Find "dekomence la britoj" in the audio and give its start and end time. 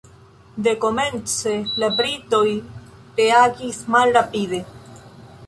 0.67-2.41